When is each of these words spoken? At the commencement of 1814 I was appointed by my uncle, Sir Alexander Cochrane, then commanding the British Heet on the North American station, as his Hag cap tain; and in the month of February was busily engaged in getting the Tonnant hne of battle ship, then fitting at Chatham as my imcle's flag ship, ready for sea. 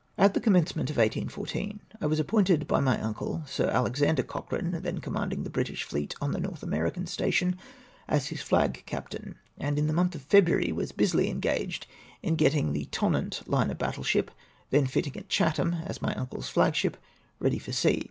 At 0.17 0.33
the 0.33 0.39
commencement 0.41 0.89
of 0.89 0.97
1814 0.97 1.79
I 2.01 2.07
was 2.07 2.19
appointed 2.19 2.65
by 2.67 2.79
my 2.79 2.99
uncle, 2.99 3.43
Sir 3.45 3.67
Alexander 3.69 4.23
Cochrane, 4.23 4.71
then 4.81 4.97
commanding 4.97 5.43
the 5.43 5.51
British 5.51 5.87
Heet 5.87 6.15
on 6.19 6.31
the 6.31 6.39
North 6.39 6.63
American 6.63 7.05
station, 7.05 7.55
as 8.07 8.29
his 8.29 8.41
Hag 8.49 8.81
cap 8.87 9.09
tain; 9.09 9.35
and 9.59 9.77
in 9.77 9.85
the 9.85 9.93
month 9.93 10.15
of 10.15 10.23
February 10.23 10.71
was 10.71 10.91
busily 10.91 11.29
engaged 11.29 11.85
in 12.23 12.35
getting 12.35 12.73
the 12.73 12.85
Tonnant 12.85 13.43
hne 13.47 13.69
of 13.69 13.77
battle 13.77 14.03
ship, 14.03 14.31
then 14.71 14.87
fitting 14.87 15.15
at 15.17 15.29
Chatham 15.29 15.75
as 15.85 16.01
my 16.01 16.15
imcle's 16.15 16.49
flag 16.49 16.73
ship, 16.73 16.97
ready 17.39 17.59
for 17.59 17.71
sea. 17.71 17.99